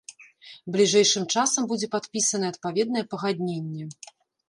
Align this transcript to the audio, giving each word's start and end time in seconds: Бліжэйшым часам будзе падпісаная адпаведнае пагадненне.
Бліжэйшым 0.75 1.27
часам 1.35 1.69
будзе 1.73 1.91
падпісаная 1.93 2.53
адпаведнае 2.57 3.07
пагадненне. 3.15 3.83